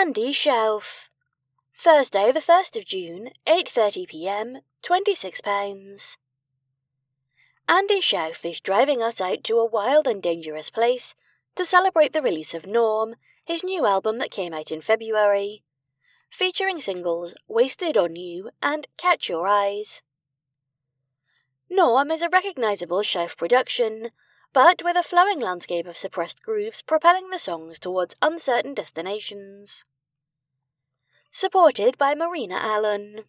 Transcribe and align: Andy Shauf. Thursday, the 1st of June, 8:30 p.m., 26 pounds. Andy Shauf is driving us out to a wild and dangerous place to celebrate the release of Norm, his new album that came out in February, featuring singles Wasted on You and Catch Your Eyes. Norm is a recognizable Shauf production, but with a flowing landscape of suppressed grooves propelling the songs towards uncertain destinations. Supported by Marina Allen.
Andy 0.00 0.32
Shauf. 0.32 1.10
Thursday, 1.76 2.32
the 2.32 2.40
1st 2.40 2.74
of 2.74 2.86
June, 2.86 3.32
8:30 3.46 4.08
p.m., 4.08 4.60
26 4.80 5.42
pounds. 5.42 6.16
Andy 7.68 8.00
Shauf 8.00 8.42
is 8.50 8.62
driving 8.62 9.02
us 9.02 9.20
out 9.20 9.44
to 9.44 9.58
a 9.58 9.66
wild 9.66 10.06
and 10.06 10.22
dangerous 10.22 10.70
place 10.70 11.14
to 11.54 11.66
celebrate 11.66 12.14
the 12.14 12.22
release 12.22 12.54
of 12.54 12.64
Norm, 12.64 13.16
his 13.44 13.62
new 13.62 13.84
album 13.84 14.16
that 14.20 14.30
came 14.30 14.54
out 14.54 14.70
in 14.70 14.80
February, 14.80 15.64
featuring 16.30 16.80
singles 16.80 17.34
Wasted 17.46 17.98
on 17.98 18.16
You 18.16 18.48
and 18.62 18.86
Catch 18.96 19.28
Your 19.28 19.46
Eyes. 19.46 20.00
Norm 21.68 22.10
is 22.10 22.22
a 22.22 22.30
recognizable 22.30 23.02
Shauf 23.02 23.36
production, 23.36 24.12
but 24.52 24.82
with 24.84 24.96
a 24.96 25.02
flowing 25.02 25.40
landscape 25.40 25.86
of 25.86 25.96
suppressed 25.96 26.42
grooves 26.42 26.82
propelling 26.82 27.30
the 27.30 27.38
songs 27.38 27.78
towards 27.78 28.16
uncertain 28.20 28.74
destinations. 28.74 29.84
Supported 31.30 31.96
by 31.96 32.14
Marina 32.14 32.56
Allen. 32.56 33.24